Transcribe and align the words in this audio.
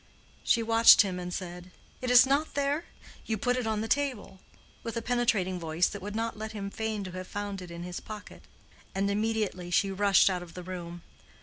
She 0.43 0.63
watched 0.63 1.03
him 1.03 1.19
and 1.19 1.31
said, 1.31 1.69
"It 2.01 2.09
is 2.09 2.25
not 2.25 2.55
there?—you 2.55 3.37
put 3.37 3.55
it 3.55 3.67
on 3.67 3.81
the 3.81 3.87
table," 3.87 4.39
with 4.81 4.97
a 4.97 5.01
penetrating 5.03 5.59
voice 5.59 5.87
that 5.89 6.01
would 6.01 6.15
not 6.15 6.35
let 6.39 6.53
him 6.53 6.71
feign 6.71 7.03
to 7.03 7.11
have 7.11 7.27
found 7.27 7.61
it 7.61 7.69
in 7.69 7.83
his 7.83 7.99
pocket; 7.99 8.41
and 8.95 9.11
immediately 9.11 9.69
she 9.69 9.91
rushed 9.91 10.27
out 10.27 10.41
of 10.41 10.55
the 10.55 10.63
room. 10.63 11.03